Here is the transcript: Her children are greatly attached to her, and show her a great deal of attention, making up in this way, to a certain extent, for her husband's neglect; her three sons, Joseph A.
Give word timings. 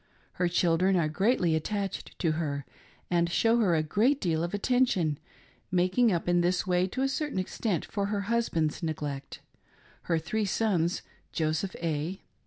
Her 0.31 0.47
children 0.47 0.95
are 0.95 1.07
greatly 1.07 1.53
attached 1.55 2.17
to 2.17 2.31
her, 2.31 2.65
and 3.11 3.29
show 3.29 3.59
her 3.59 3.75
a 3.75 3.83
great 3.83 4.19
deal 4.19 4.43
of 4.43 4.51
attention, 4.51 5.19
making 5.71 6.11
up 6.11 6.27
in 6.27 6.41
this 6.41 6.65
way, 6.65 6.87
to 6.87 7.03
a 7.03 7.07
certain 7.07 7.37
extent, 7.37 7.85
for 7.85 8.07
her 8.07 8.21
husband's 8.21 8.81
neglect; 8.81 9.41
her 10.09 10.17
three 10.17 10.45
sons, 10.45 11.03
Joseph 11.31 11.75
A. 11.83 12.19